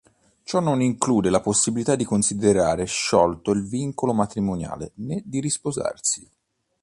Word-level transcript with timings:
Ciò 0.41 0.59
non 0.59 0.81
include 0.81 1.29
la 1.29 1.41
possibilità 1.41 1.95
di 1.95 2.05
considerare 2.05 2.85
sciolto 2.85 3.51
il 3.51 3.67
vincolo 3.67 4.13
matrimoniale 4.15 4.93
né 4.95 5.21
di 5.23 5.39
risposarsi. 5.39 6.27